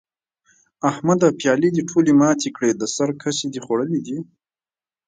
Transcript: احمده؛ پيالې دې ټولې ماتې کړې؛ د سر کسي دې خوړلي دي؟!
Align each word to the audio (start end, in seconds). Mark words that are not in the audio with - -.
احمده؛ 0.89 1.27
پيالې 1.39 1.69
دې 1.75 1.83
ټولې 1.89 2.11
ماتې 2.19 2.49
کړې؛ 2.55 2.71
د 2.75 2.83
سر 2.95 3.09
کسي 3.21 3.45
دې 3.53 3.59
خوړلي 3.65 3.99
دي؟! 4.05 4.17